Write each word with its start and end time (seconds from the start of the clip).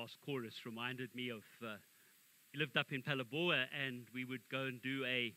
last 0.00 0.16
chorus 0.24 0.54
reminded 0.64 1.14
me 1.14 1.28
of. 1.28 1.42
Uh, 1.62 1.76
he 2.52 2.58
lived 2.58 2.78
up 2.78 2.90
in 2.90 3.02
Phalaborwa, 3.02 3.66
and 3.84 4.06
we 4.14 4.24
would 4.24 4.40
go 4.50 4.62
and 4.62 4.80
do 4.80 5.04
a 5.04 5.34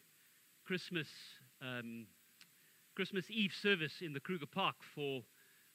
Christmas 0.66 1.08
um, 1.62 2.08
Christmas 2.96 3.26
Eve 3.30 3.52
service 3.62 3.96
in 4.02 4.14
the 4.14 4.22
Kruger 4.22 4.46
Park 4.46 4.76
for 4.96 5.22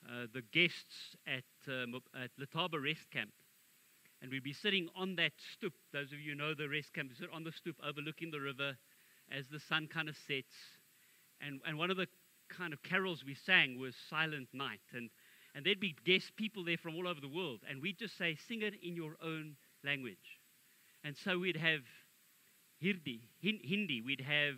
uh, 0.09 0.27
the 0.33 0.41
guests 0.53 1.17
at 1.27 1.45
um, 1.71 2.01
at 2.17 2.31
Letaba 2.41 2.83
Rest 2.83 3.11
Camp, 3.13 3.31
and 4.23 4.31
we'd 4.31 4.43
be 4.43 4.55
sitting 4.55 4.89
on 4.97 5.17
that 5.17 5.33
stoop. 5.53 5.75
Those 5.93 6.11
of 6.13 6.21
you 6.21 6.35
know 6.35 6.55
the 6.55 6.69
rest 6.69 6.95
camp, 6.95 7.11
sit 7.19 7.29
on 7.31 7.45
the 7.45 7.53
stoop 7.53 7.77
overlooking 7.87 8.31
the 8.31 8.41
river 8.41 8.75
as 9.31 9.49
the 9.49 9.61
sun 9.61 9.87
kind 9.87 10.09
of 10.09 10.17
sets, 10.27 10.55
and 11.43 11.61
and 11.67 11.77
one 11.77 11.91
of 11.91 11.99
the 11.99 12.07
kind 12.49 12.73
of 12.73 12.83
carols 12.83 13.23
we 13.23 13.35
sang 13.35 13.79
was 13.79 13.95
Silent 14.09 14.49
Night, 14.55 14.81
and 14.95 15.11
and 15.55 15.65
there'd 15.65 15.81
be 15.81 15.97
guest 16.05 16.33
people 16.37 16.65
there 16.65 16.77
from 16.77 16.97
all 16.97 17.09
over 17.09 17.21
the 17.21 17.29
world, 17.29 17.61
and 17.69 17.83
we'd 17.83 17.99
just 17.99 18.17
say, 18.17 18.37
sing 18.49 18.63
it 18.63 18.75
in 18.83 18.95
your 18.95 19.17
own 19.23 19.57
language. 19.85 20.39
And 21.05 21.17
so 21.17 21.39
we'd 21.39 21.57
have 21.57 21.81
Hindi, 22.81 23.29
Hindi, 23.41 24.03
we'd 24.03 24.21
have 24.21 24.57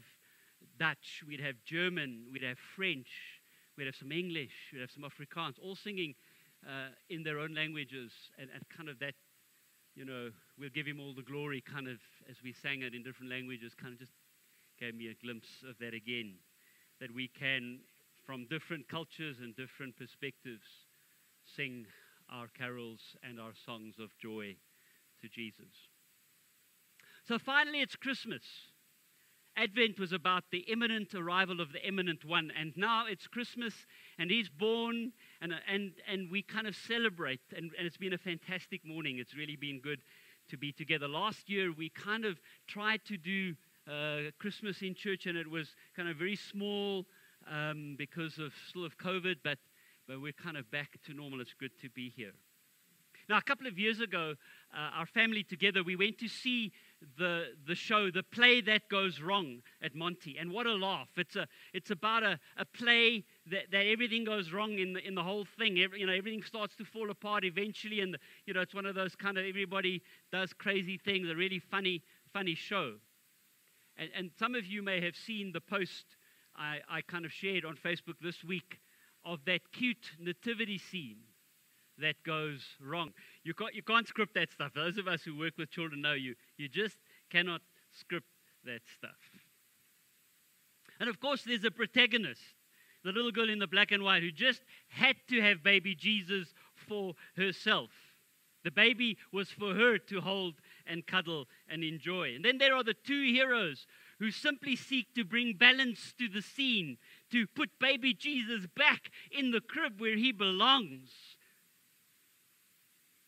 Dutch, 0.78 1.22
we'd 1.26 1.40
have 1.40 1.56
German, 1.64 2.26
we'd 2.32 2.42
have 2.42 2.58
French, 2.76 3.08
we'd 3.76 3.86
have 3.86 3.96
some 3.96 4.12
English, 4.12 4.52
we'd 4.72 4.80
have 4.80 4.90
some 4.90 5.04
Afrikaans, 5.04 5.54
all 5.62 5.76
singing 5.76 6.14
uh, 6.66 6.90
in 7.08 7.22
their 7.22 7.38
own 7.38 7.54
languages, 7.54 8.12
and, 8.38 8.50
and 8.52 8.62
kind 8.68 8.88
of 8.88 8.98
that, 8.98 9.14
you 9.94 10.04
know, 10.04 10.30
we'll 10.58 10.70
give 10.70 10.86
him 10.86 11.00
all 11.00 11.14
the 11.14 11.22
glory, 11.22 11.60
kind 11.60 11.88
of 11.88 11.98
as 12.28 12.36
we 12.42 12.52
sang 12.52 12.82
it 12.82 12.94
in 12.94 13.02
different 13.02 13.30
languages, 13.30 13.74
kind 13.74 13.92
of 13.92 13.98
just 13.98 14.12
gave 14.78 14.94
me 14.94 15.08
a 15.08 15.14
glimpse 15.14 15.62
of 15.68 15.76
that 15.78 15.94
again. 15.94 16.34
That 17.00 17.14
we 17.14 17.28
can, 17.28 17.80
from 18.24 18.46
different 18.48 18.88
cultures 18.88 19.36
and 19.40 19.56
different 19.56 19.96
perspectives, 19.96 20.66
sing 21.56 21.86
our 22.32 22.48
carols 22.48 23.00
and 23.22 23.40
our 23.40 23.52
songs 23.66 23.96
of 23.98 24.10
joy 24.20 24.54
to 25.20 25.28
Jesus. 25.28 25.88
So 27.26 27.38
finally, 27.38 27.80
it's 27.80 27.96
Christmas. 27.96 28.42
Advent 29.56 29.98
was 29.98 30.12
about 30.12 30.44
the 30.52 30.60
imminent 30.60 31.14
arrival 31.14 31.60
of 31.60 31.72
the 31.72 31.86
imminent 31.86 32.24
one, 32.24 32.50
and 32.58 32.72
now 32.76 33.06
it's 33.06 33.26
Christmas, 33.26 33.74
and 34.18 34.30
he's 34.30 34.48
born, 34.48 35.12
and, 35.40 35.52
and, 35.68 35.92
and 36.08 36.30
we 36.30 36.42
kind 36.42 36.66
of 36.66 36.74
celebrate, 36.74 37.40
and, 37.54 37.70
and 37.76 37.86
it's 37.86 37.96
been 37.96 38.12
a 38.12 38.18
fantastic 38.18 38.84
morning. 38.86 39.18
It's 39.18 39.34
really 39.34 39.56
been 39.56 39.80
good 39.80 40.00
to 40.48 40.56
be 40.56 40.72
together. 40.72 41.08
Last 41.08 41.50
year, 41.50 41.72
we 41.72 41.90
kind 41.90 42.24
of 42.24 42.40
tried 42.68 43.04
to 43.06 43.16
do 43.16 43.54
uh, 43.90 44.30
Christmas 44.38 44.82
in 44.82 44.94
church, 44.94 45.26
and 45.26 45.36
it 45.36 45.50
was 45.50 45.74
kind 45.96 46.08
of 46.08 46.16
very 46.16 46.36
small 46.36 47.06
um, 47.48 47.94
because 47.98 48.38
of 48.38 48.52
still 48.68 48.84
of 48.84 48.98
COVID, 48.98 49.36
but, 49.44 49.58
but 50.08 50.20
we're 50.20 50.32
kind 50.32 50.56
of 50.56 50.70
back 50.70 50.98
to 51.06 51.14
normal. 51.14 51.40
It's 51.40 51.54
good 51.58 51.78
to 51.82 51.88
be 51.90 52.10
here. 52.10 52.32
Now, 53.28 53.38
a 53.38 53.42
couple 53.42 53.68
of 53.68 53.78
years 53.78 54.00
ago, 54.00 54.34
uh, 54.74 54.98
our 54.98 55.06
family 55.06 55.44
together, 55.44 55.84
we 55.84 55.94
went 55.94 56.18
to 56.18 56.26
see 56.26 56.72
the, 57.16 57.50
the 57.64 57.76
show, 57.76 58.10
The 58.10 58.24
Play 58.24 58.60
That 58.62 58.88
Goes 58.88 59.20
Wrong 59.20 59.62
at 59.80 59.94
Monty. 59.94 60.36
And 60.36 60.50
what 60.50 60.66
a 60.66 60.74
laugh. 60.74 61.08
It's, 61.16 61.36
a, 61.36 61.46
it's 61.72 61.92
about 61.92 62.24
a, 62.24 62.40
a 62.56 62.64
play 62.64 63.24
that, 63.48 63.70
that 63.70 63.86
everything 63.86 64.24
goes 64.24 64.52
wrong 64.52 64.80
in 64.80 64.94
the, 64.94 65.06
in 65.06 65.14
the 65.14 65.22
whole 65.22 65.46
thing. 65.58 65.78
Every, 65.78 66.00
you 66.00 66.06
know, 66.06 66.12
everything 66.12 66.42
starts 66.42 66.74
to 66.76 66.84
fall 66.84 67.08
apart 67.08 67.44
eventually. 67.44 68.00
And, 68.00 68.18
you 68.46 68.54
know, 68.54 68.62
it's 68.62 68.74
one 68.74 68.84
of 68.84 68.96
those 68.96 69.14
kind 69.14 69.38
of 69.38 69.44
everybody 69.46 70.02
does 70.32 70.52
crazy 70.52 70.98
things, 70.98 71.28
a 71.28 71.36
really 71.36 71.60
funny, 71.60 72.02
funny 72.32 72.56
show. 72.56 72.94
And, 73.96 74.10
and 74.16 74.30
some 74.40 74.56
of 74.56 74.66
you 74.66 74.82
may 74.82 75.00
have 75.02 75.14
seen 75.14 75.52
the 75.52 75.60
post 75.60 76.16
I, 76.60 76.80
I 76.88 77.00
kind 77.00 77.24
of 77.24 77.32
shared 77.32 77.64
on 77.64 77.76
Facebook 77.76 78.16
this 78.20 78.44
week 78.44 78.80
of 79.24 79.40
that 79.46 79.72
cute 79.72 80.10
nativity 80.20 80.76
scene 80.78 81.16
that 81.98 82.22
goes 82.22 82.60
wrong. 82.80 83.12
You 83.44 83.54
can't, 83.54 83.74
you 83.74 83.82
can't 83.82 84.06
script 84.06 84.34
that 84.34 84.52
stuff. 84.52 84.72
Those 84.74 84.98
of 84.98 85.08
us 85.08 85.22
who 85.22 85.38
work 85.38 85.54
with 85.58 85.70
children 85.70 86.02
know 86.02 86.12
you. 86.12 86.34
You 86.58 86.68
just 86.68 86.98
cannot 87.30 87.62
script 87.98 88.26
that 88.64 88.82
stuff. 88.94 89.10
And 90.98 91.08
of 91.08 91.18
course, 91.18 91.42
there's 91.42 91.64
a 91.64 91.70
protagonist, 91.70 92.42
the 93.04 93.12
little 93.12 93.32
girl 93.32 93.48
in 93.48 93.58
the 93.58 93.66
black 93.66 93.90
and 93.90 94.02
white, 94.02 94.22
who 94.22 94.30
just 94.30 94.60
had 94.88 95.16
to 95.30 95.40
have 95.40 95.62
baby 95.62 95.94
Jesus 95.94 96.52
for 96.74 97.14
herself. 97.36 97.90
The 98.64 98.70
baby 98.70 99.16
was 99.32 99.48
for 99.48 99.74
her 99.74 99.96
to 99.96 100.20
hold 100.20 100.56
and 100.86 101.06
cuddle 101.06 101.46
and 101.68 101.82
enjoy. 101.82 102.34
And 102.34 102.44
then 102.44 102.58
there 102.58 102.74
are 102.74 102.84
the 102.84 102.94
two 102.94 103.22
heroes 103.22 103.86
who 104.20 104.30
simply 104.30 104.76
seek 104.76 105.12
to 105.14 105.24
bring 105.24 105.54
balance 105.54 106.14
to 106.18 106.28
the 106.28 106.42
scene, 106.42 106.98
to 107.32 107.46
put 107.46 107.70
baby 107.80 108.14
Jesus 108.14 108.66
back 108.76 109.10
in 109.32 109.50
the 109.50 109.62
crib 109.62 109.98
where 109.98 110.16
he 110.16 110.30
belongs. 110.30 111.10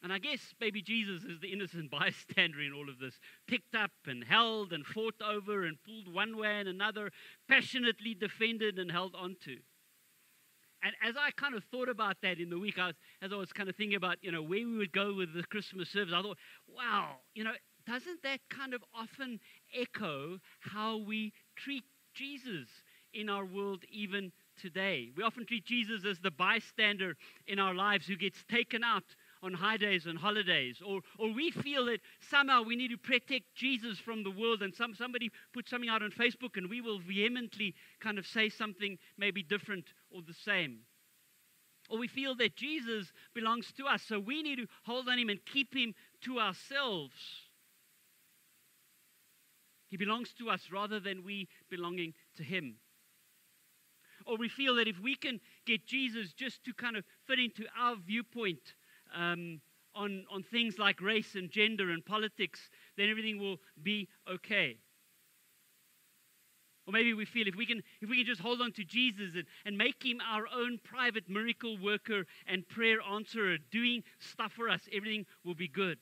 And 0.02 0.12
I 0.12 0.18
guess 0.18 0.40
baby 0.60 0.82
Jesus 0.82 1.24
is 1.24 1.40
the 1.40 1.52
innocent 1.52 1.90
bystander 1.90 2.60
in 2.60 2.74
all 2.74 2.90
of 2.90 2.98
this, 2.98 3.18
picked 3.48 3.74
up 3.74 3.92
and 4.06 4.22
held 4.22 4.72
and 4.72 4.84
fought 4.84 5.20
over 5.26 5.64
and 5.64 5.78
pulled 5.82 6.12
one 6.12 6.36
way 6.36 6.60
and 6.60 6.68
another, 6.68 7.10
passionately 7.48 8.14
defended 8.14 8.78
and 8.78 8.92
held 8.92 9.14
onto. 9.14 9.56
And 10.82 10.94
as 11.02 11.14
I 11.16 11.30
kind 11.30 11.54
of 11.54 11.62
thought 11.70 11.88
about 11.88 12.16
that 12.22 12.38
in 12.38 12.50
the 12.50 12.58
week, 12.58 12.78
I 12.78 12.88
was, 12.88 12.96
as 13.22 13.32
I 13.32 13.36
was 13.36 13.52
kind 13.52 13.68
of 13.68 13.76
thinking 13.76 13.94
about, 13.94 14.16
you 14.20 14.32
know, 14.32 14.42
where 14.42 14.66
we 14.66 14.76
would 14.76 14.92
go 14.92 15.14
with 15.14 15.32
the 15.32 15.44
Christmas 15.44 15.88
service, 15.88 16.12
I 16.14 16.22
thought, 16.22 16.38
wow, 16.68 17.18
you 17.34 17.44
know, 17.44 17.52
doesn't 17.86 18.22
that 18.22 18.40
kind 18.48 18.74
of 18.74 18.82
often 18.94 19.40
echo 19.78 20.38
how 20.60 20.98
we 20.98 21.32
treat 21.56 21.84
Jesus 22.14 22.68
in 23.12 23.28
our 23.28 23.44
world 23.44 23.84
even 23.90 24.32
today? 24.60 25.10
We 25.16 25.22
often 25.22 25.46
treat 25.46 25.64
Jesus 25.64 26.04
as 26.04 26.18
the 26.18 26.30
bystander 26.30 27.16
in 27.46 27.58
our 27.58 27.74
lives 27.74 28.06
who 28.06 28.16
gets 28.16 28.44
taken 28.50 28.84
out 28.84 29.04
on 29.42 29.52
high 29.52 29.76
days 29.76 30.06
and 30.06 30.18
holidays, 30.18 30.80
or, 30.86 31.00
or 31.18 31.32
we 31.32 31.50
feel 31.50 31.86
that 31.86 32.00
somehow 32.20 32.62
we 32.62 32.76
need 32.76 32.92
to 32.92 32.96
protect 32.96 33.54
Jesus 33.56 33.98
from 33.98 34.22
the 34.22 34.30
world, 34.30 34.62
and 34.62 34.72
some, 34.72 34.94
somebody 34.94 35.30
puts 35.52 35.70
something 35.70 35.90
out 35.90 36.02
on 36.02 36.12
Facebook, 36.12 36.56
and 36.56 36.70
we 36.70 36.80
will 36.80 37.00
vehemently 37.00 37.74
kind 38.00 38.18
of 38.18 38.26
say 38.26 38.48
something 38.48 38.98
maybe 39.18 39.42
different 39.42 39.86
or 40.10 40.22
the 40.22 40.34
same. 40.34 40.78
Or 41.90 41.98
we 41.98 42.06
feel 42.08 42.36
that 42.36 42.56
Jesus 42.56 43.12
belongs 43.34 43.72
to 43.76 43.86
us, 43.86 44.02
so 44.06 44.20
we 44.20 44.42
need 44.42 44.56
to 44.56 44.66
hold 44.84 45.08
on 45.08 45.18
him 45.18 45.28
and 45.28 45.44
keep 45.44 45.74
him 45.74 45.94
to 46.22 46.38
ourselves. 46.38 47.16
He 49.92 49.98
belongs 49.98 50.32
to 50.38 50.48
us 50.48 50.70
rather 50.72 50.98
than 50.98 51.22
we 51.22 51.48
belonging 51.68 52.14
to 52.38 52.42
him. 52.42 52.76
Or 54.26 54.38
we 54.38 54.48
feel 54.48 54.76
that 54.76 54.88
if 54.88 54.98
we 54.98 55.14
can 55.14 55.38
get 55.66 55.86
Jesus 55.86 56.32
just 56.32 56.64
to 56.64 56.72
kind 56.72 56.96
of 56.96 57.04
fit 57.26 57.38
into 57.38 57.66
our 57.78 57.96
viewpoint 57.96 58.72
um, 59.14 59.60
on, 59.94 60.24
on 60.32 60.44
things 60.44 60.78
like 60.78 61.02
race 61.02 61.34
and 61.34 61.50
gender 61.50 61.90
and 61.90 62.02
politics, 62.06 62.70
then 62.96 63.10
everything 63.10 63.38
will 63.38 63.58
be 63.82 64.08
okay. 64.26 64.78
Or 66.86 66.92
maybe 66.94 67.12
we 67.12 67.26
feel 67.26 67.46
if 67.46 67.54
we 67.54 67.66
can, 67.66 67.82
if 68.00 68.08
we 68.08 68.16
can 68.16 68.24
just 68.24 68.40
hold 68.40 68.62
on 68.62 68.72
to 68.72 68.84
Jesus 68.84 69.34
and, 69.34 69.44
and 69.66 69.76
make 69.76 70.02
him 70.02 70.20
our 70.26 70.44
own 70.56 70.78
private 70.82 71.28
miracle 71.28 71.76
worker 71.76 72.24
and 72.46 72.66
prayer 72.66 72.96
answerer, 73.02 73.58
doing 73.70 74.04
stuff 74.20 74.52
for 74.52 74.70
us, 74.70 74.80
everything 74.90 75.26
will 75.44 75.54
be 75.54 75.68
good. 75.68 75.98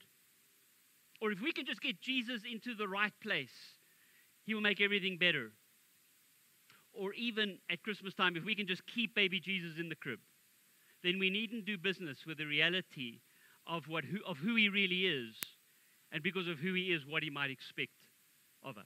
Or 1.21 1.33
if 1.33 1.41
we 1.41 1.51
can 1.51 1.67
just 1.67 1.83
get 1.83 2.01
Jesus 2.01 2.43
into 2.49 2.77
the 2.77 2.87
right 2.87 3.13
place, 3.21 3.80
he 4.51 4.55
will 4.55 4.61
make 4.61 4.81
everything 4.81 5.17
better. 5.17 5.53
Or 6.93 7.13
even 7.15 7.59
at 7.71 7.85
Christmas 7.85 8.15
time, 8.15 8.37
if 8.37 8.45
we 8.45 8.57
can 8.57 8.67
just 8.67 8.83
keep 8.93 9.15
baby 9.15 9.39
Jesus 9.39 9.79
in 9.79 9.89
the 9.89 9.95
crib 9.95 10.19
then 11.03 11.19
we 11.19 11.31
needn't 11.31 11.65
do 11.65 11.79
business 11.79 12.19
with 12.27 12.39
the 12.39 12.45
reality 12.45 13.21
of, 13.67 13.85
what, 13.89 14.05
who, 14.05 14.19
of 14.27 14.37
who 14.39 14.57
he 14.57 14.69
really 14.69 15.07
is, 15.07 15.35
and 16.13 16.23
because 16.23 16.49
of 16.49 16.59
who 16.59 16.75
he 16.75 16.93
is, 16.93 17.03
what 17.07 17.23
he 17.23 17.31
might 17.31 17.51
expect 17.51 17.93
of 18.63 18.77
us. 18.77 18.85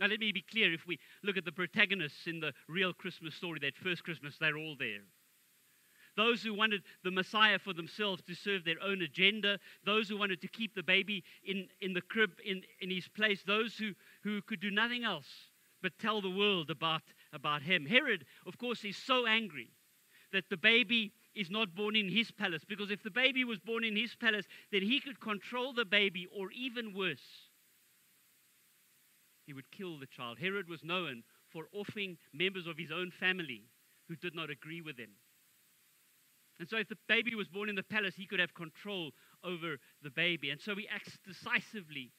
Now, 0.00 0.06
let 0.06 0.18
me 0.18 0.32
be 0.32 0.44
clear 0.50 0.72
if 0.72 0.80
we 0.86 0.98
look 1.22 1.36
at 1.36 1.44
the 1.44 1.52
protagonists 1.52 2.26
in 2.26 2.40
the 2.40 2.52
real 2.68 2.92
Christmas 2.92 3.34
story, 3.34 3.60
that 3.62 3.76
first 3.76 4.02
Christmas, 4.02 4.34
they're 4.40 4.56
all 4.56 4.74
there. 4.78 5.04
Those 6.16 6.42
who 6.42 6.54
wanted 6.54 6.82
the 7.02 7.10
Messiah 7.10 7.58
for 7.58 7.72
themselves 7.72 8.22
to 8.26 8.34
serve 8.34 8.64
their 8.64 8.82
own 8.82 9.02
agenda, 9.02 9.58
those 9.84 10.08
who 10.08 10.16
wanted 10.16 10.40
to 10.42 10.48
keep 10.48 10.74
the 10.74 10.82
baby 10.82 11.24
in, 11.44 11.68
in 11.80 11.92
the 11.92 12.00
crib 12.00 12.32
in, 12.44 12.62
in 12.80 12.90
his 12.90 13.08
place, 13.08 13.42
those 13.42 13.76
who, 13.76 13.92
who 14.22 14.40
could 14.42 14.60
do 14.60 14.70
nothing 14.70 15.04
else 15.04 15.26
but 15.82 15.98
tell 15.98 16.20
the 16.20 16.30
world 16.30 16.70
about, 16.70 17.02
about 17.32 17.62
him. 17.62 17.84
Herod, 17.84 18.24
of 18.46 18.56
course, 18.58 18.84
is 18.84 18.96
so 18.96 19.26
angry 19.26 19.70
that 20.32 20.48
the 20.50 20.56
baby 20.56 21.12
is 21.34 21.50
not 21.50 21.74
born 21.74 21.96
in 21.96 22.08
his 22.08 22.30
palace. 22.30 22.62
Because 22.66 22.90
if 22.90 23.02
the 23.02 23.10
baby 23.10 23.44
was 23.44 23.58
born 23.58 23.84
in 23.84 23.96
his 23.96 24.14
palace, 24.14 24.46
then 24.72 24.82
he 24.82 25.00
could 25.00 25.20
control 25.20 25.72
the 25.72 25.84
baby, 25.84 26.26
or 26.34 26.50
even 26.52 26.94
worse, 26.94 27.50
he 29.46 29.52
would 29.52 29.70
kill 29.70 29.98
the 29.98 30.06
child. 30.06 30.38
Herod 30.38 30.68
was 30.68 30.84
known 30.84 31.22
for 31.52 31.66
offing 31.72 32.16
members 32.32 32.66
of 32.66 32.78
his 32.78 32.90
own 32.90 33.10
family 33.10 33.62
who 34.08 34.16
did 34.16 34.34
not 34.34 34.50
agree 34.50 34.80
with 34.80 34.98
him. 34.98 35.10
And 36.58 36.68
so, 36.68 36.76
if 36.76 36.88
the 36.88 36.98
baby 37.08 37.34
was 37.34 37.48
born 37.48 37.68
in 37.68 37.74
the 37.74 37.82
palace, 37.82 38.14
he 38.16 38.26
could 38.26 38.40
have 38.40 38.54
control 38.54 39.10
over 39.42 39.76
the 40.02 40.10
baby. 40.10 40.50
And 40.50 40.60
so, 40.60 40.74
he 40.74 40.86
acts 40.88 41.18
decisively 41.26 42.12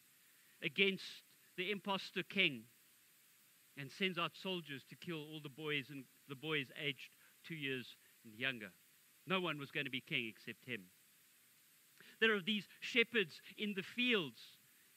against 0.62 1.04
the 1.58 1.72
impostor 1.72 2.24
king 2.24 2.64
and 3.78 3.90
sends 3.92 4.18
out 4.18 4.32
soldiers 4.42 4.84
to 4.90 4.96
kill 4.96 5.18
all 5.18 5.40
the 5.42 5.50
boys 5.50 5.86
and 5.90 6.06
the 6.28 6.36
boys 6.36 6.68
aged 6.82 7.10
two 7.48 7.56
years 7.56 7.96
and 8.24 8.38
younger. 8.38 8.72
No 9.28 9.40
one 9.40 9.58
was 9.58 9.72
going 9.72 9.86
to 9.86 9.92
be 9.92 10.02
king 10.02 10.28
except 10.30 10.66
him. 10.66 10.84
there 12.20 12.36
are 12.36 12.42
these 12.42 12.68
shepherds 12.80 13.42
in 13.58 13.74
the 13.76 13.84
fields. 13.84 14.40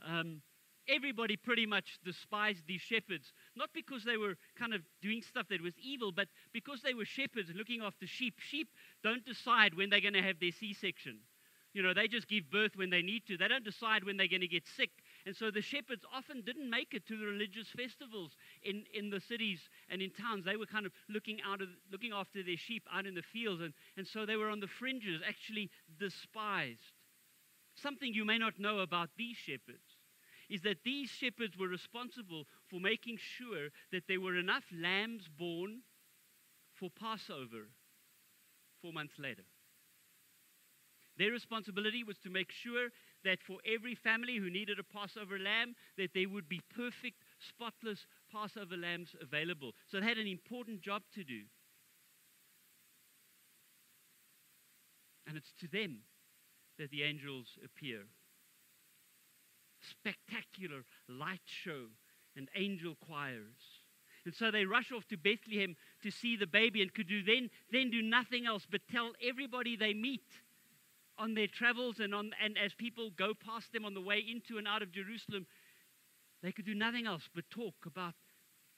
Um, 0.07 0.43
everybody 0.89 1.37
pretty 1.37 1.67
much 1.67 1.99
despised 2.05 2.63
these 2.67 2.81
shepherds, 2.81 3.33
not 3.57 3.71
because 3.75 4.05
they 4.05 4.17
were 4.17 4.37
kind 4.59 4.75
of 4.75 4.83
doing 5.03 5.23
stuff 5.23 5.47
that 5.49 5.63
was 5.63 5.75
evil, 5.83 6.13
but 6.13 6.29
because 6.53 6.83
they 6.83 6.95
were 6.95 7.05
shepherds 7.05 7.51
looking 7.55 7.83
after 7.83 8.07
sheep. 8.07 8.35
Sheep 8.39 8.69
don't 9.03 9.25
decide 9.25 9.75
when 9.75 9.91
they're 9.91 10.01
going 10.01 10.15
to 10.15 10.23
have 10.23 10.41
their 10.41 10.53
C 10.53 10.73
section. 10.73 11.19
You 11.75 11.83
know, 11.83 11.93
they 11.93 12.09
just 12.09 12.29
give 12.29 12.51
birth 12.51 12.73
when 12.77 12.91
they 12.91 13.03
need 13.03 13.27
to. 13.27 13.37
They 13.37 13.47
don't 13.47 13.65
decide 13.65 14.03
when 14.03 14.17
they're 14.17 14.27
going 14.27 14.41
to 14.41 14.49
get 14.49 14.67
sick. 14.67 14.91
And 15.27 15.37
so 15.37 15.51
the 15.51 15.61
shepherds 15.61 16.03
often 16.13 16.41
didn't 16.41 16.69
make 16.69 16.95
it 16.95 17.07
to 17.07 17.17
the 17.17 17.27
religious 17.27 17.69
festivals 17.69 18.33
in, 18.63 18.85
in 18.95 19.11
the 19.11 19.21
cities 19.21 19.61
and 19.91 20.01
in 20.01 20.11
towns. 20.11 20.45
They 20.45 20.57
were 20.57 20.67
kind 20.67 20.87
of 20.87 20.93
looking 21.09 21.39
out 21.47 21.61
of 21.61 21.69
looking 21.93 22.13
after 22.13 22.43
their 22.43 22.57
sheep 22.57 22.85
out 22.93 23.07
in 23.07 23.15
the 23.15 23.23
fields, 23.23 23.61
and, 23.63 23.75
and 23.97 24.07
so 24.07 24.25
they 24.25 24.37
were 24.37 24.49
on 24.49 24.61
the 24.61 24.67
fringes, 24.67 25.21
actually 25.29 25.71
despised. 26.01 26.81
Something 27.75 28.15
you 28.15 28.25
may 28.25 28.39
not 28.39 28.59
know 28.59 28.79
about 28.79 29.11
these 29.17 29.37
shepherds 29.37 29.88
is 30.49 30.63
that 30.63 30.85
these 30.85 31.11
shepherds 31.11 31.57
were 31.59 31.69
responsible 31.69 32.45
for 32.69 32.81
making 32.81 33.19
sure 33.19 33.69
that 33.93 34.05
there 34.09 34.21
were 34.21 34.37
enough 34.37 34.65
lambs 34.73 35.29
born 35.39 35.83
for 36.75 36.89
Passover 36.91 37.69
four 38.81 38.93
months 38.93 39.15
later. 39.19 39.43
Their 41.19 41.33
responsibility 41.33 42.05
was 42.05 42.17
to 42.19 42.31
make 42.31 42.53
sure 42.53 42.89
that 43.25 43.43
for 43.43 43.59
every 43.67 43.97
family 43.97 44.37
who 44.37 44.51
needed 44.51 44.79
a 44.79 44.85
Passover 44.85 45.39
lamb, 45.39 45.75
that 45.97 46.11
there 46.15 46.29
would 46.29 46.49
be 46.49 46.61
perfect, 46.75 47.25
spotless 47.41 48.07
Passover 48.33 48.77
lambs 48.77 49.17
available. 49.21 49.73
So 49.91 49.99
they 49.99 50.07
had 50.07 50.19
an 50.19 50.29
important 50.29 50.81
job 50.81 51.03
to 51.15 51.25
do. 51.25 51.43
And 55.27 55.37
it's 55.37 55.53
to 55.61 55.69
them 55.69 55.99
that 56.79 56.91
the 56.91 57.03
angels 57.03 57.59
appear 57.65 58.05
spectacular 59.81 60.85
light 61.09 61.41
show 61.45 61.87
and 62.37 62.49
angel 62.55 62.97
choirs. 63.07 63.83
And 64.25 64.35
so 64.35 64.51
they 64.51 64.65
rush 64.65 64.93
off 64.93 65.07
to 65.09 65.17
Bethlehem 65.17 65.77
to 66.03 66.11
see 66.11 66.37
the 66.37 66.47
baby 66.47 66.83
and 66.83 66.93
could 66.93 67.09
do 67.09 67.23
then, 67.23 67.51
then 67.73 67.91
do 67.91 68.03
nothing 68.03 68.47
else 68.47 68.67
but 68.71 68.83
tell 68.91 69.13
everybody 69.27 69.77
they 69.77 69.95
meet 69.95 70.27
on 71.19 71.35
their 71.35 71.47
travels 71.47 71.99
and, 71.99 72.15
on, 72.15 72.31
and 72.43 72.57
as 72.59 72.75
people 72.75 73.11
go 73.11 73.33
past 73.35 73.73
them 73.73 73.85
on 73.85 73.95
the 73.95 74.01
way 74.01 74.19
into 74.19 74.59
and 74.59 74.69
out 74.69 74.83
of 74.83 74.93
Jerusalem, 74.93 75.47
they 76.43 76.53
could 76.53 76.67
do 76.67 76.75
nothing 76.75 77.07
else 77.07 77.29
but 77.35 77.49
talk 77.51 77.75
about 77.87 78.15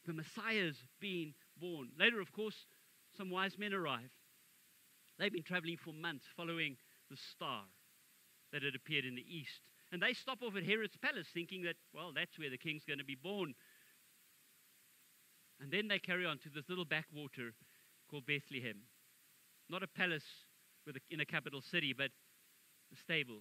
the 0.07 0.13
Messiah's 0.13 0.77
being 1.01 1.35
born. 1.61 1.91
Later, 1.99 2.21
of 2.21 2.33
course, 2.33 2.67
some 3.17 3.31
wise 3.31 3.59
men 3.59 3.75
arrive. 3.75 4.11
They've 5.19 5.33
been 5.33 5.43
traveling 5.43 5.77
for 5.77 5.93
months 5.93 6.27
following 6.35 6.77
the 7.11 7.17
star 7.17 7.65
that 8.53 8.63
had 8.63 8.75
appeared 8.75 9.05
in 9.05 9.17
the 9.17 9.27
east. 9.29 9.61
And 9.93 10.01
they 10.01 10.13
stop 10.13 10.43
off 10.43 10.57
at 10.57 10.65
Herod's 10.65 10.97
palace 10.97 11.27
thinking 11.33 11.63
that, 11.63 11.77
well, 11.93 12.13
that's 12.15 12.39
where 12.39 12.51
the 12.51 12.59
king's 12.59 12.85
going 12.85 12.99
to 12.99 13.05
be 13.05 13.17
born. 13.17 13.55
And 15.61 15.71
then 15.71 15.89
they 15.89 15.99
carry 15.99 16.25
on 16.25 16.39
to 16.39 16.49
this 16.49 16.69
little 16.69 16.85
backwater 16.85 17.53
called 18.09 18.27
Bethlehem. 18.27 18.83
Not 19.69 19.83
a 19.83 19.89
palace 19.89 20.25
a, 20.89 20.93
in 21.11 21.21
a 21.21 21.25
capital 21.25 21.61
city, 21.61 21.93
but 21.97 22.11
a 22.93 22.97
stable. 22.97 23.41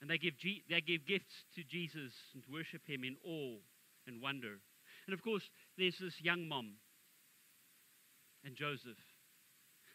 And 0.00 0.10
they 0.10 0.18
give, 0.18 0.34
they 0.68 0.80
give 0.80 1.06
gifts 1.06 1.44
to 1.54 1.62
Jesus 1.64 2.12
and 2.34 2.42
worship 2.52 2.82
him 2.86 3.04
in 3.04 3.16
awe 3.24 3.58
and 4.06 4.20
wonder. 4.20 4.58
And 5.06 5.14
of 5.14 5.22
course, 5.22 5.48
there's 5.78 5.98
this 5.98 6.20
young 6.20 6.48
mom 6.48 6.74
and 8.44 8.56
Joseph. 8.56 8.98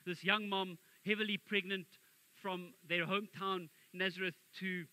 This 0.06 0.24
young 0.24 0.48
mom, 0.48 0.78
heavily 1.06 1.38
pregnant 1.38 1.88
from 2.42 2.74
their 2.88 3.06
hometown, 3.06 3.70
Nazareth, 3.94 4.36
to 4.60 4.86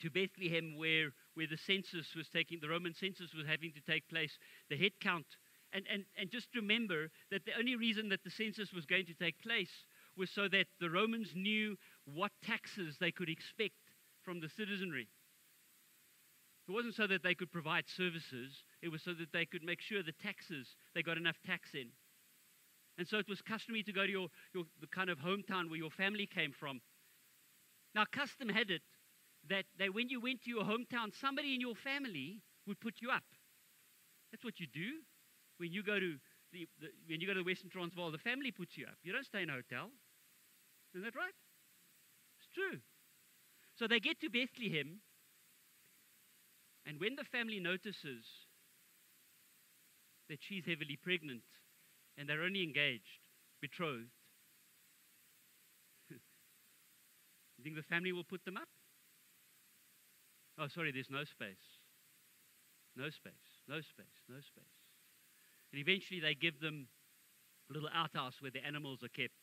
to 0.00 0.10
Bethlehem, 0.10 0.76
where, 0.76 1.10
where 1.34 1.46
the 1.46 1.58
census 1.66 2.14
was 2.14 2.28
taking, 2.28 2.58
the 2.60 2.68
Roman 2.68 2.94
census 2.94 3.34
was 3.34 3.46
having 3.46 3.72
to 3.72 3.80
take 3.80 4.08
place, 4.08 4.38
the 4.70 4.76
head 4.76 4.92
count. 5.00 5.26
And, 5.72 5.84
and, 5.92 6.04
and 6.18 6.30
just 6.30 6.48
remember 6.54 7.10
that 7.30 7.44
the 7.44 7.58
only 7.58 7.76
reason 7.76 8.08
that 8.10 8.24
the 8.24 8.30
census 8.30 8.72
was 8.72 8.86
going 8.86 9.06
to 9.06 9.14
take 9.14 9.40
place 9.42 9.72
was 10.16 10.30
so 10.30 10.48
that 10.48 10.66
the 10.80 10.90
Romans 10.90 11.32
knew 11.34 11.76
what 12.04 12.32
taxes 12.44 12.96
they 13.00 13.10
could 13.10 13.28
expect 13.28 13.74
from 14.24 14.40
the 14.40 14.48
citizenry. 14.48 15.08
It 16.68 16.72
wasn't 16.72 16.94
so 16.94 17.06
that 17.06 17.22
they 17.22 17.34
could 17.34 17.52
provide 17.52 17.84
services, 17.88 18.64
it 18.82 18.88
was 18.88 19.02
so 19.02 19.12
that 19.14 19.32
they 19.32 19.46
could 19.46 19.62
make 19.62 19.80
sure 19.80 20.02
the 20.02 20.12
taxes, 20.12 20.74
they 20.94 21.02
got 21.02 21.16
enough 21.16 21.36
tax 21.46 21.70
in. 21.74 21.88
And 22.98 23.06
so 23.06 23.18
it 23.18 23.28
was 23.28 23.42
customary 23.42 23.82
to 23.84 23.92
go 23.92 24.06
to 24.06 24.10
your, 24.10 24.28
your 24.54 24.64
the 24.80 24.86
kind 24.86 25.10
of 25.10 25.18
hometown 25.18 25.68
where 25.68 25.78
your 25.78 25.90
family 25.90 26.26
came 26.26 26.52
from. 26.58 26.80
Now, 27.94 28.04
custom 28.10 28.48
had 28.48 28.70
it 28.70 28.82
that, 29.50 29.64
that 29.78 29.94
when 29.94 30.08
you 30.08 30.20
went 30.20 30.42
to 30.42 30.50
your 30.50 30.64
hometown, 30.64 31.12
somebody 31.20 31.54
in 31.54 31.60
your 31.60 31.74
family 31.74 32.42
would 32.66 32.80
put 32.80 32.94
you 33.00 33.10
up. 33.10 33.24
That's 34.30 34.44
what 34.44 34.58
you 34.58 34.66
do 34.66 35.02
when 35.58 35.72
you 35.72 35.82
go 35.82 35.98
to 35.98 36.16
the, 36.52 36.66
the, 36.80 36.88
when 37.06 37.20
you 37.20 37.26
go 37.26 37.34
to 37.34 37.40
the 37.40 37.44
Western 37.44 37.70
Transvaal. 37.70 38.10
The 38.10 38.18
family 38.18 38.50
puts 38.50 38.76
you 38.76 38.86
up. 38.86 38.96
You 39.02 39.12
don't 39.12 39.24
stay 39.24 39.42
in 39.42 39.50
a 39.50 39.54
hotel. 39.54 39.90
Isn't 40.94 41.04
that 41.04 41.16
right? 41.16 41.34
It's 42.38 42.48
true. 42.54 42.80
So 43.78 43.86
they 43.86 44.00
get 44.00 44.20
to 44.20 44.30
Bethlehem, 44.30 45.00
and 46.86 46.98
when 46.98 47.14
the 47.16 47.24
family 47.24 47.60
notices 47.60 48.24
that 50.28 50.38
she's 50.40 50.64
heavily 50.64 50.98
pregnant 51.00 51.42
and 52.16 52.28
they're 52.28 52.42
only 52.42 52.62
engaged, 52.62 53.28
betrothed, 53.60 54.08
you 56.10 56.18
think 57.62 57.76
the 57.76 57.82
family 57.82 58.12
will 58.12 58.24
put 58.24 58.44
them 58.44 58.56
up? 58.56 58.68
Oh, 60.58 60.68
sorry, 60.68 60.92
there's 60.92 61.10
no 61.10 61.24
space. 61.24 61.80
No 62.96 63.10
space, 63.10 63.32
no 63.68 63.80
space, 63.80 64.24
no 64.28 64.36
space. 64.40 64.64
And 65.72 65.80
eventually 65.80 66.20
they 66.20 66.34
give 66.34 66.60
them 66.60 66.88
a 67.68 67.74
little 67.74 67.90
outhouse 67.94 68.34
where 68.40 68.50
the 68.50 68.64
animals 68.64 69.02
are 69.02 69.08
kept. 69.08 69.34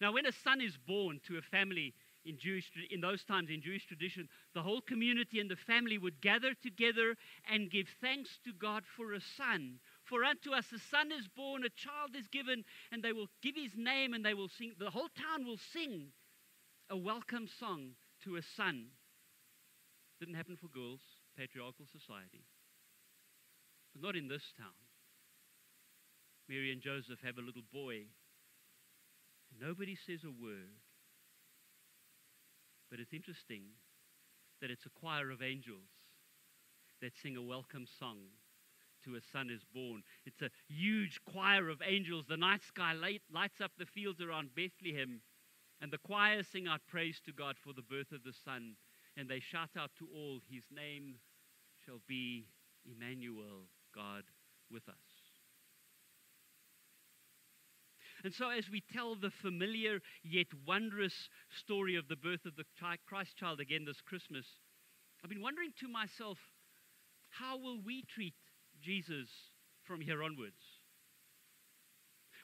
Now, 0.00 0.12
when 0.12 0.24
a 0.24 0.32
son 0.32 0.62
is 0.62 0.78
born 0.86 1.20
to 1.26 1.36
a 1.36 1.42
family 1.42 1.92
in 2.24 2.38
Jewish 2.38 2.70
in 2.90 3.00
those 3.02 3.22
times 3.24 3.50
in 3.50 3.60
Jewish 3.60 3.86
tradition, 3.86 4.28
the 4.54 4.62
whole 4.62 4.80
community 4.80 5.40
and 5.40 5.50
the 5.50 5.56
family 5.56 5.98
would 5.98 6.22
gather 6.22 6.54
together 6.54 7.16
and 7.50 7.70
give 7.70 7.86
thanks 8.00 8.38
to 8.44 8.52
God 8.54 8.84
for 8.96 9.12
a 9.12 9.20
son. 9.20 9.78
For 10.04 10.24
unto 10.24 10.52
us 10.52 10.72
a 10.72 10.78
son 10.78 11.12
is 11.12 11.28
born, 11.28 11.64
a 11.64 11.70
child 11.70 12.16
is 12.18 12.28
given, 12.28 12.64
and 12.90 13.02
they 13.02 13.12
will 13.12 13.28
give 13.42 13.56
his 13.56 13.72
name 13.76 14.14
and 14.14 14.24
they 14.24 14.34
will 14.34 14.48
sing. 14.48 14.72
The 14.78 14.90
whole 14.90 15.08
town 15.08 15.44
will 15.44 15.60
sing 15.72 16.08
a 16.88 16.96
welcome 16.96 17.48
song 17.58 17.90
to 18.24 18.36
a 18.36 18.42
son. 18.42 18.86
Didn't 20.20 20.34
happen 20.34 20.58
for 20.60 20.68
girls, 20.68 21.00
patriarchal 21.36 21.86
society. 21.90 22.44
But 23.94 24.02
not 24.02 24.16
in 24.16 24.28
this 24.28 24.52
town. 24.56 24.76
Mary 26.46 26.70
and 26.70 26.82
Joseph 26.82 27.20
have 27.24 27.38
a 27.38 27.42
little 27.42 27.64
boy. 27.72 28.04
And 29.50 29.60
nobody 29.60 29.96
says 29.96 30.20
a 30.24 30.30
word. 30.30 30.84
But 32.90 33.00
it's 33.00 33.14
interesting 33.14 33.62
that 34.60 34.70
it's 34.70 34.84
a 34.84 35.00
choir 35.00 35.30
of 35.30 35.40
angels 35.40 35.88
that 37.00 37.16
sing 37.16 37.36
a 37.38 37.42
welcome 37.42 37.86
song 37.98 38.18
to 39.04 39.14
a 39.14 39.20
son 39.32 39.48
is 39.48 39.64
born. 39.72 40.02
It's 40.26 40.42
a 40.42 40.50
huge 40.68 41.20
choir 41.24 41.70
of 41.70 41.80
angels. 41.86 42.26
The 42.28 42.36
night 42.36 42.62
sky 42.62 42.92
light, 42.92 43.22
lights 43.32 43.62
up 43.62 43.72
the 43.78 43.86
fields 43.86 44.20
around 44.20 44.50
Bethlehem, 44.54 45.22
and 45.80 45.90
the 45.90 45.98
choir 45.98 46.42
sing 46.42 46.68
out 46.68 46.82
praise 46.86 47.22
to 47.24 47.32
God 47.32 47.56
for 47.58 47.72
the 47.72 47.80
birth 47.80 48.12
of 48.12 48.22
the 48.22 48.34
son 48.44 48.76
and 49.20 49.28
they 49.28 49.40
shout 49.40 49.68
out 49.78 49.90
to 49.98 50.08
all, 50.14 50.40
His 50.50 50.64
name 50.74 51.16
shall 51.84 52.00
be 52.08 52.46
Emmanuel, 52.90 53.66
God 53.94 54.24
with 54.70 54.88
us. 54.88 54.94
And 58.24 58.32
so, 58.32 58.48
as 58.48 58.70
we 58.70 58.82
tell 58.92 59.14
the 59.14 59.30
familiar 59.30 60.00
yet 60.22 60.46
wondrous 60.66 61.28
story 61.50 61.96
of 61.96 62.08
the 62.08 62.16
birth 62.16 62.46
of 62.46 62.56
the 62.56 62.64
Christ 63.06 63.36
child 63.36 63.60
again 63.60 63.84
this 63.84 64.00
Christmas, 64.00 64.46
I've 65.22 65.30
been 65.30 65.42
wondering 65.42 65.72
to 65.80 65.88
myself, 65.88 66.38
how 67.28 67.58
will 67.58 67.80
we 67.84 68.02
treat 68.02 68.34
Jesus 68.80 69.28
from 69.82 70.00
here 70.00 70.22
onwards? 70.22 70.62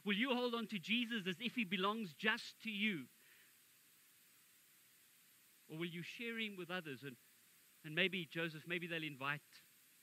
Will 0.04 0.14
you 0.14 0.34
hold 0.34 0.54
on 0.54 0.66
to 0.68 0.78
Jesus 0.78 1.26
as 1.26 1.36
if 1.40 1.54
he 1.54 1.64
belongs 1.64 2.14
just 2.18 2.60
to 2.62 2.70
you? 2.70 3.04
Or 5.70 5.78
will 5.78 5.86
you 5.86 6.02
share 6.02 6.38
him 6.38 6.56
with 6.56 6.70
others? 6.70 7.00
And, 7.04 7.16
and 7.84 7.94
maybe, 7.94 8.28
Joseph, 8.32 8.62
maybe 8.66 8.86
they'll 8.86 9.02
invite 9.02 9.40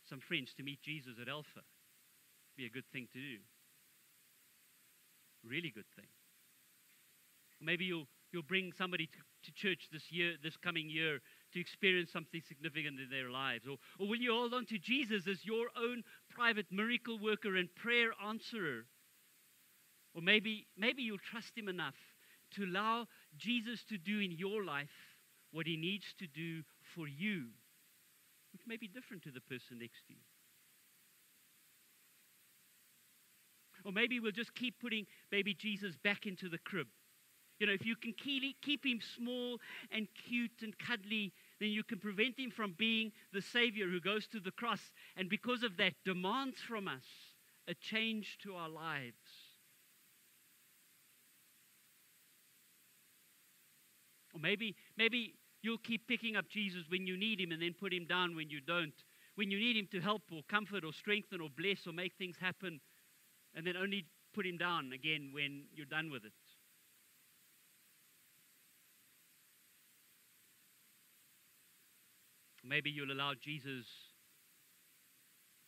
some 0.09 0.19
friends 0.19 0.53
to 0.57 0.63
meet 0.63 0.81
Jesus 0.81 1.13
at 1.21 1.29
Alpha. 1.29 1.61
Be 2.57 2.65
a 2.65 2.69
good 2.69 2.85
thing 2.91 3.07
to 3.13 3.19
do. 3.19 3.37
Really 5.43 5.71
good 5.73 5.89
thing. 5.95 6.07
Maybe 7.61 7.85
you'll, 7.85 8.07
you'll 8.31 8.43
bring 8.43 8.71
somebody 8.77 9.07
to, 9.07 9.19
to 9.43 9.51
church 9.53 9.87
this 9.91 10.11
year, 10.11 10.33
this 10.41 10.57
coming 10.57 10.89
year, 10.89 11.19
to 11.53 11.59
experience 11.59 12.11
something 12.11 12.41
significant 12.47 12.99
in 12.99 13.09
their 13.09 13.29
lives? 13.29 13.65
Or, 13.67 13.77
or 13.99 14.07
will 14.07 14.17
you 14.17 14.31
hold 14.31 14.53
on 14.53 14.65
to 14.67 14.77
Jesus 14.77 15.27
as 15.27 15.45
your 15.45 15.67
own 15.77 16.03
private 16.29 16.67
miracle 16.71 17.19
worker 17.19 17.55
and 17.55 17.73
prayer 17.75 18.11
answerer? 18.25 18.85
Or 20.13 20.21
maybe, 20.21 20.67
maybe 20.77 21.03
you'll 21.03 21.17
trust 21.17 21.57
him 21.57 21.67
enough 21.67 21.95
to 22.55 22.65
allow 22.65 23.07
Jesus 23.37 23.83
to 23.89 23.97
do 23.97 24.19
in 24.19 24.31
your 24.31 24.63
life 24.63 24.89
what 25.53 25.67
he 25.67 25.77
needs 25.77 26.05
to 26.19 26.27
do 26.27 26.63
for 26.95 27.07
you, 27.07 27.45
which 28.51 28.63
may 28.67 28.75
be 28.75 28.87
different 28.87 29.23
to 29.23 29.31
the 29.31 29.39
person 29.39 29.79
next 29.79 30.05
to 30.07 30.13
you. 30.13 30.19
Or 33.85 33.91
maybe 33.91 34.19
we'll 34.19 34.31
just 34.31 34.55
keep 34.55 34.79
putting 34.79 35.05
baby 35.29 35.53
Jesus 35.53 35.95
back 36.03 36.25
into 36.25 36.49
the 36.49 36.57
crib. 36.57 36.87
You 37.59 37.67
know, 37.67 37.73
if 37.73 37.85
you 37.85 37.95
can 37.95 38.13
keep 38.13 38.85
him 38.85 38.99
small 39.15 39.59
and 39.91 40.07
cute 40.27 40.63
and 40.63 40.77
cuddly, 40.77 41.31
then 41.59 41.69
you 41.69 41.83
can 41.83 41.99
prevent 41.99 42.37
him 42.37 42.51
from 42.51 42.75
being 42.77 43.11
the 43.31 43.41
Savior 43.41 43.87
who 43.87 44.01
goes 44.01 44.27
to 44.27 44.39
the 44.39 44.51
cross 44.51 44.91
and 45.15 45.29
because 45.29 45.63
of 45.63 45.77
that 45.77 45.93
demands 46.03 46.59
from 46.59 46.87
us 46.87 47.05
a 47.67 47.73
change 47.73 48.37
to 48.43 48.55
our 48.55 48.69
lives. 48.69 49.15
Or 54.33 54.39
maybe, 54.39 54.75
maybe 54.97 55.35
you'll 55.63 55.79
keep 55.79 56.07
picking 56.07 56.35
up 56.35 56.49
Jesus 56.49 56.83
when 56.89 57.07
you 57.07 57.17
need 57.17 57.39
him 57.39 57.51
and 57.51 57.61
then 57.61 57.73
put 57.79 57.93
him 57.93 58.05
down 58.05 58.35
when 58.35 58.49
you 58.49 58.59
don't. 58.61 58.93
When 59.35 59.49
you 59.49 59.57
need 59.57 59.77
him 59.77 59.87
to 59.93 60.01
help 60.01 60.21
or 60.31 60.41
comfort 60.47 60.83
or 60.85 60.93
strengthen 60.93 61.41
or 61.41 61.49
bless 61.49 61.87
or 61.87 61.93
make 61.93 62.13
things 62.17 62.35
happen, 62.39 62.79
and 63.55 63.65
then 63.65 63.75
only 63.75 64.05
put 64.35 64.45
him 64.45 64.57
down 64.57 64.91
again 64.93 65.29
when 65.31 65.63
you're 65.73 65.87
done 65.87 66.11
with 66.11 66.25
it. 66.25 66.33
Maybe 72.63 72.91
you'll 72.91 73.11
allow 73.11 73.33
Jesus 73.33 73.85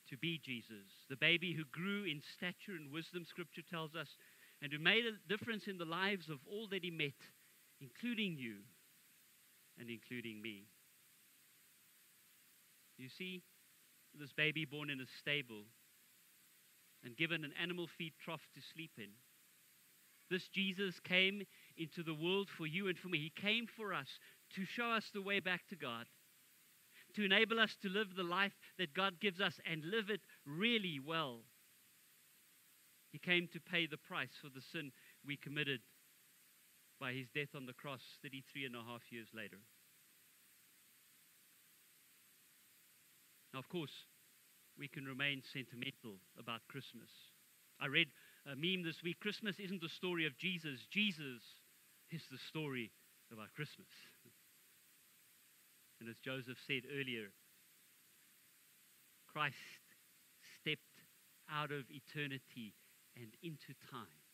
to 0.09 0.17
be 0.17 0.39
Jesus, 0.43 0.85
the 1.09 1.17
baby 1.17 1.53
who 1.53 1.63
grew 1.71 2.03
in 2.03 2.21
stature 2.37 2.77
and 2.77 2.91
wisdom, 2.91 3.25
Scripture 3.27 3.63
tells 3.67 3.95
us, 3.95 4.07
and 4.61 4.71
who 4.71 4.77
made 4.77 5.03
a 5.05 5.17
difference 5.27 5.67
in 5.67 5.77
the 5.77 5.85
lives 5.85 6.29
of 6.29 6.37
all 6.47 6.67
that 6.69 6.83
he 6.83 6.91
met, 6.91 7.17
including 7.81 8.37
you 8.37 8.57
and 9.79 9.89
including 9.89 10.41
me. 10.41 10.65
You 12.97 13.09
see, 13.09 13.43
this 14.17 14.31
baby 14.31 14.65
born 14.65 14.89
in 14.89 15.01
a 15.01 15.05
stable 15.19 15.63
and 17.03 17.17
given 17.17 17.43
an 17.43 17.53
animal 17.61 17.87
feed 17.97 18.13
trough 18.23 18.47
to 18.55 18.61
sleep 18.73 18.91
in. 18.97 19.09
This 20.29 20.47
Jesus 20.47 20.99
came 21.01 21.43
into 21.77 22.01
the 22.01 22.13
world 22.13 22.49
for 22.57 22.65
you 22.65 22.87
and 22.87 22.97
for 22.97 23.09
me. 23.09 23.19
He 23.19 23.41
came 23.41 23.67
for 23.67 23.93
us 23.93 24.07
to 24.55 24.65
show 24.65 24.91
us 24.91 25.11
the 25.13 25.21
way 25.21 25.39
back 25.39 25.67
to 25.69 25.75
God 25.75 26.07
to 27.15 27.23
enable 27.23 27.59
us 27.59 27.75
to 27.81 27.89
live 27.89 28.15
the 28.15 28.23
life 28.23 28.51
that 28.77 28.93
God 28.93 29.19
gives 29.19 29.39
us 29.39 29.59
and 29.69 29.83
live 29.85 30.09
it 30.09 30.21
really 30.45 30.99
well. 31.03 31.41
He 33.11 33.19
came 33.19 33.47
to 33.53 33.59
pay 33.59 33.87
the 33.87 33.97
price 33.97 34.35
for 34.41 34.49
the 34.49 34.61
sin 34.73 34.91
we 35.25 35.37
committed 35.37 35.79
by 36.99 37.13
his 37.13 37.27
death 37.33 37.55
on 37.55 37.65
the 37.65 37.73
cross 37.73 38.01
33 38.21 38.65
and 38.65 38.75
a 38.75 38.83
half 38.83 39.01
years 39.09 39.27
later. 39.33 39.57
Now, 43.53 43.59
of 43.59 43.69
course, 43.69 43.93
we 44.77 44.87
can 44.87 45.05
remain 45.05 45.41
sentimental 45.53 46.19
about 46.37 46.67
Christmas. 46.67 47.09
I 47.79 47.87
read 47.87 48.07
a 48.45 48.55
meme 48.55 48.83
this 48.83 49.01
week 49.03 49.19
Christmas 49.19 49.55
isn't 49.59 49.81
the 49.81 49.89
story 49.89 50.25
of 50.25 50.37
Jesus, 50.37 50.79
Jesus 50.91 51.41
is 52.11 52.21
the 52.31 52.37
story 52.49 52.91
about 53.31 53.53
Christmas. 53.55 53.87
And 55.99 56.09
as 56.09 56.17
Joseph 56.23 56.57
said 56.67 56.83
earlier, 56.91 57.31
Christ 59.31 59.55
stepped 60.59 60.81
out 61.49 61.71
of 61.71 61.85
eternity 61.89 62.73
and 63.15 63.31
into 63.41 63.73
time. 63.91 64.24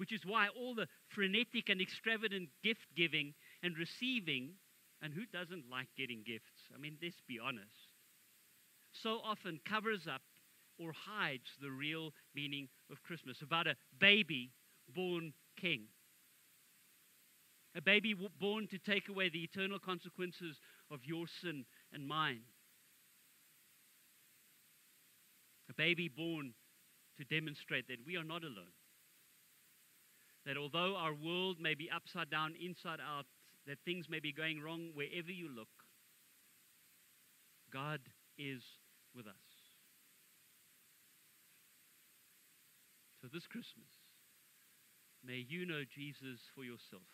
Which 0.00 0.12
is 0.12 0.24
why 0.24 0.48
all 0.48 0.74
the 0.74 0.88
frenetic 1.08 1.68
and 1.68 1.78
extravagant 1.78 2.48
gift 2.64 2.86
giving 2.96 3.34
and 3.62 3.76
receiving, 3.76 4.54
and 5.02 5.12
who 5.12 5.26
doesn't 5.26 5.68
like 5.70 5.88
getting 5.94 6.22
gifts? 6.26 6.72
I 6.74 6.78
mean, 6.78 6.96
let's 7.02 7.20
be 7.28 7.38
honest. 7.38 7.92
So 8.92 9.20
often 9.22 9.60
covers 9.68 10.06
up 10.08 10.22
or 10.78 10.92
hides 10.92 11.50
the 11.60 11.70
real 11.70 12.12
meaning 12.34 12.68
of 12.90 13.02
Christmas 13.02 13.42
about 13.42 13.66
a 13.66 13.76
baby 14.00 14.52
born 14.94 15.34
king 15.60 15.88
a 17.76 17.80
baby 17.80 18.14
born 18.40 18.66
to 18.68 18.78
take 18.78 19.08
away 19.08 19.28
the 19.28 19.42
eternal 19.42 19.78
consequences 19.78 20.56
of 20.90 21.00
your 21.04 21.26
sin 21.40 21.64
and 21.92 22.06
mine. 22.06 22.40
A 25.68 25.74
baby 25.74 26.08
born 26.08 26.52
to 27.16 27.24
demonstrate 27.24 27.86
that 27.88 28.04
we 28.04 28.16
are 28.16 28.24
not 28.24 28.42
alone. 28.42 28.74
That 30.46 30.56
although 30.56 30.96
our 30.96 31.14
world 31.14 31.58
may 31.60 31.74
be 31.74 31.90
upside 31.90 32.30
down, 32.30 32.54
inside 32.60 33.00
out, 33.00 33.26
that 33.66 33.78
things 33.84 34.08
may 34.08 34.20
be 34.20 34.32
going 34.32 34.60
wrong 34.62 34.90
wherever 34.94 35.30
you 35.30 35.48
look, 35.48 35.68
God 37.72 38.00
is 38.38 38.62
with 39.14 39.26
us. 39.26 39.34
So 43.20 43.28
this 43.32 43.46
Christmas, 43.46 43.92
may 45.24 45.44
you 45.46 45.66
know 45.66 45.82
Jesus 45.94 46.40
for 46.54 46.64
yourself. 46.64 47.04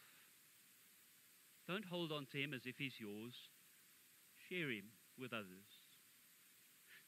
Don't 1.66 1.84
hold 1.84 2.12
on 2.12 2.26
to 2.30 2.38
him 2.38 2.54
as 2.54 2.62
if 2.64 2.76
he's 2.78 2.94
yours. 3.00 3.34
Share 4.48 4.70
him 4.70 4.84
with 5.18 5.32
others. 5.32 5.66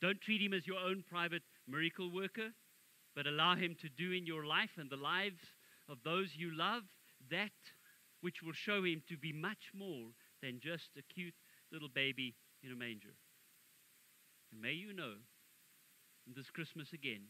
Don't 0.03 0.21
treat 0.21 0.43
him 0.43 0.53
as 0.53 0.67
your 0.67 0.79
own 0.79 1.05
private 1.09 1.43
miracle 1.69 2.11
worker, 2.13 2.51
but 3.15 3.27
allow 3.27 3.55
him 3.55 3.77
to 3.81 3.89
do 3.89 4.13
in 4.13 4.27
your 4.27 4.45
life 4.45 4.71
and 4.79 4.91
the 4.91 4.97
lives 4.97 5.39
of 5.89 5.99
those 6.05 6.37
you 6.37 6.57
love 6.57 6.83
that 7.31 7.51
which 8.21 8.43
will 8.43 8.53
show 8.53 8.85
him 8.85 9.03
to 9.09 9.17
be 9.17 9.33
much 9.33 9.71
more 9.75 10.11
than 10.43 10.61
just 10.61 10.91
a 10.97 11.15
cute 11.15 11.35
little 11.73 11.89
baby 11.89 12.35
in 12.63 12.73
a 12.73 12.77
manger. 12.77 13.15
And 14.53 14.61
may 14.61 14.73
you 14.73 14.93
know 14.93 15.15
this 16.27 16.51
Christmas 16.51 16.93
again 16.93 17.29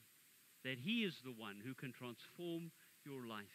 that 0.64 0.78
he 0.78 1.04
is 1.04 1.14
the 1.22 1.32
one 1.32 1.56
who 1.64 1.74
can 1.74 1.92
transform 1.92 2.70
your 3.04 3.26
life 3.26 3.46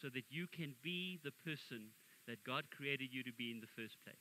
so 0.00 0.08
that 0.14 0.24
you 0.28 0.46
can 0.46 0.74
be 0.82 1.18
the 1.24 1.32
person 1.44 1.90
that 2.26 2.44
God 2.44 2.64
created 2.76 3.08
you 3.12 3.22
to 3.24 3.32
be 3.32 3.50
in 3.50 3.60
the 3.60 3.74
first 3.74 3.96
place. 4.04 4.16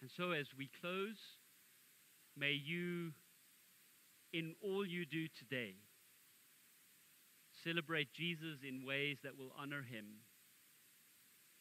And 0.00 0.10
so, 0.10 0.30
as 0.30 0.46
we 0.56 0.70
close, 0.80 1.18
may 2.36 2.52
you, 2.52 3.12
in 4.32 4.54
all 4.62 4.86
you 4.86 5.04
do 5.04 5.26
today, 5.38 5.74
celebrate 7.64 8.12
Jesus 8.12 8.60
in 8.66 8.86
ways 8.86 9.18
that 9.22 9.36
will 9.36 9.52
honor 9.58 9.82
him, 9.82 10.24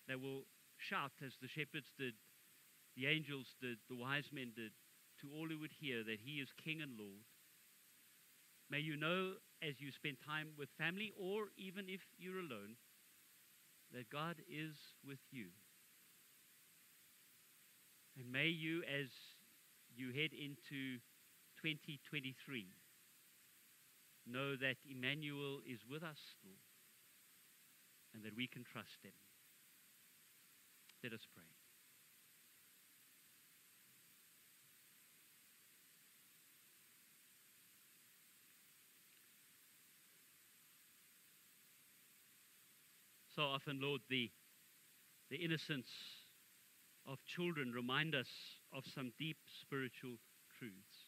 that 0.08 0.20
will 0.20 0.46
shout 0.78 1.12
as 1.26 1.34
the 1.42 1.48
shepherds 1.48 1.92
did, 1.98 2.14
the 2.96 3.08
angels 3.08 3.48
did, 3.62 3.78
the 3.90 3.96
wise 3.96 4.30
men 4.32 4.52
did, 4.56 4.72
to 5.22 5.28
all 5.36 5.48
who 5.48 5.60
would 5.60 5.76
hear 5.80 6.04
that 6.04 6.20
he 6.24 6.40
is 6.40 6.50
King 6.64 6.82
and 6.82 6.98
Lord. 6.98 7.28
May 8.70 8.80
you 8.80 8.96
know 8.96 9.34
as 9.62 9.76
you 9.80 9.92
spend 9.92 10.18
time 10.26 10.50
with 10.58 10.70
family 10.78 11.12
or 11.20 11.50
even 11.58 11.90
if 11.90 12.02
you're 12.18 12.40
alone 12.40 12.78
that 13.94 14.10
God 14.10 14.36
is 14.48 14.76
with 15.06 15.20
you. 15.32 15.48
And 18.18 18.32
may 18.32 18.48
you, 18.48 18.84
as 18.84 19.08
you 19.96 20.12
head 20.12 20.32
into 20.34 21.00
2023, 21.64 22.68
know 24.26 24.56
that 24.56 24.76
Emmanuel 24.90 25.60
is 25.66 25.80
with 25.90 26.04
us 26.04 26.18
still 26.38 26.60
and 28.14 28.24
that 28.24 28.36
we 28.36 28.48
can 28.48 28.64
trust 28.64 29.00
him. 29.04 29.14
Let 31.04 31.14
us 31.14 31.26
pray. 31.34 31.46
so 43.40 43.46
often, 43.46 43.80
Lord, 43.82 44.02
the, 44.10 44.30
the 45.32 45.38
innocence 45.38 45.88
of 47.08 47.20
children 47.26 47.72
remind 47.72 48.14
us 48.14 48.28
of 48.74 48.84
some 48.94 49.14
deep 49.18 49.38
spiritual 49.62 50.18
truths. 50.60 50.99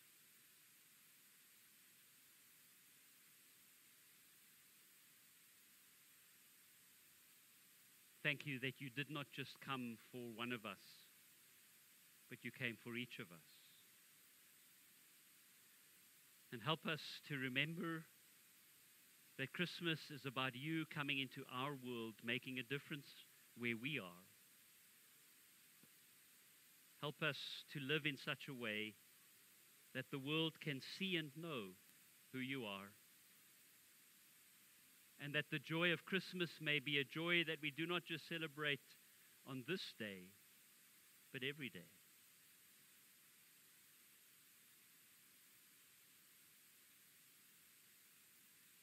Thank 8.23 8.45
you 8.45 8.59
that 8.59 8.79
you 8.79 8.89
did 8.89 9.09
not 9.09 9.25
just 9.35 9.59
come 9.65 9.97
for 10.11 10.21
one 10.35 10.51
of 10.51 10.63
us, 10.63 10.83
but 12.29 12.39
you 12.43 12.51
came 12.51 12.77
for 12.83 12.95
each 12.95 13.17
of 13.19 13.31
us. 13.31 13.49
And 16.53 16.61
help 16.61 16.85
us 16.85 17.01
to 17.29 17.37
remember 17.37 18.03
that 19.39 19.53
Christmas 19.53 19.99
is 20.13 20.25
about 20.27 20.55
you 20.55 20.85
coming 20.93 21.19
into 21.19 21.41
our 21.51 21.71
world, 21.71 22.15
making 22.23 22.59
a 22.59 22.63
difference 22.63 23.07
where 23.57 23.75
we 23.81 23.97
are. 23.97 24.25
Help 27.01 27.23
us 27.23 27.37
to 27.73 27.79
live 27.79 28.05
in 28.05 28.17
such 28.23 28.47
a 28.47 28.53
way 28.53 28.93
that 29.95 30.05
the 30.11 30.19
world 30.19 30.53
can 30.63 30.79
see 30.99 31.15
and 31.15 31.31
know 31.35 31.69
who 32.33 32.39
you 32.39 32.65
are 32.65 32.91
and 35.21 35.35
that 35.35 35.45
the 35.51 35.59
joy 35.59 35.93
of 35.93 36.03
Christmas 36.05 36.49
may 36.59 36.79
be 36.79 36.97
a 36.97 37.03
joy 37.03 37.43
that 37.45 37.61
we 37.61 37.71
do 37.71 37.85
not 37.85 38.01
just 38.03 38.27
celebrate 38.27 38.81
on 39.47 39.63
this 39.67 39.93
day, 39.99 40.33
but 41.31 41.43
every 41.47 41.69
day. 41.69 41.89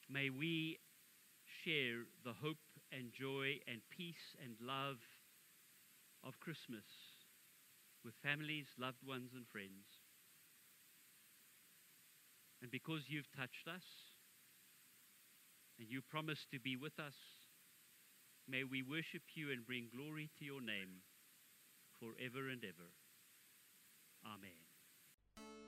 May 0.09 0.31
we 0.31 0.79
share 1.65 2.07
the 2.25 2.33
hope 2.33 2.57
and 2.93 3.13
joy 3.13 3.61
and 3.67 3.83
peace 3.91 4.37
and 4.43 4.55
love 4.63 4.97
of 6.25 6.39
Christmas 6.41 6.87
with 8.05 8.15
families, 8.23 8.67
loved 8.79 9.05
ones, 9.07 9.33
and 9.35 9.45
friends. 9.53 9.85
And 12.63 12.71
because 12.71 13.03
you've 13.09 13.31
touched 13.37 13.69
us 13.69 13.85
and 15.79 15.89
you 15.89 16.03
promise 16.03 16.47
to 16.53 16.59
be 16.59 16.77
with 16.77 16.99
us. 16.99 17.15
May 18.49 18.65
we 18.65 18.83
worship 18.83 19.23
you 19.35 19.51
and 19.51 19.67
bring 19.67 19.89
glory 19.95 20.31
to 20.39 20.45
your 20.45 20.61
name 20.61 21.03
forever 22.01 22.49
and 22.49 22.65
ever. 22.65 22.91
Amen. 24.25 25.68